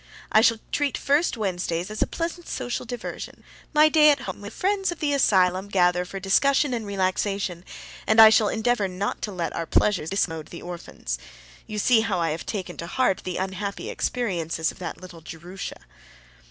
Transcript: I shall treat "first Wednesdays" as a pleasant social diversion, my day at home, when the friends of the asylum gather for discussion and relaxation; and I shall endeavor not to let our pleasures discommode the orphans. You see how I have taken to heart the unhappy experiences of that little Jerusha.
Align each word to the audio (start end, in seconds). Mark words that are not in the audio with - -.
I 0.31 0.41
shall 0.41 0.57
treat 0.71 0.97
"first 0.97 1.37
Wednesdays" 1.37 1.91
as 1.91 2.01
a 2.01 2.07
pleasant 2.07 2.47
social 2.47 2.87
diversion, 2.87 3.43
my 3.71 3.87
day 3.87 4.09
at 4.09 4.21
home, 4.21 4.37
when 4.41 4.47
the 4.49 4.55
friends 4.55 4.91
of 4.91 4.97
the 4.97 5.13
asylum 5.13 5.67
gather 5.67 6.05
for 6.05 6.19
discussion 6.19 6.73
and 6.73 6.87
relaxation; 6.87 7.63
and 8.07 8.19
I 8.19 8.31
shall 8.31 8.49
endeavor 8.49 8.87
not 8.87 9.21
to 9.21 9.31
let 9.31 9.55
our 9.55 9.67
pleasures 9.67 10.09
discommode 10.09 10.47
the 10.49 10.63
orphans. 10.63 11.19
You 11.67 11.77
see 11.77 12.01
how 12.01 12.17
I 12.19 12.31
have 12.31 12.47
taken 12.47 12.77
to 12.77 12.87
heart 12.87 13.21
the 13.23 13.37
unhappy 13.37 13.91
experiences 13.91 14.71
of 14.71 14.79
that 14.79 14.99
little 14.99 15.21
Jerusha. 15.21 15.79